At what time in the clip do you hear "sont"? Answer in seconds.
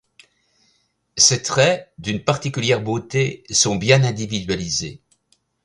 3.51-3.75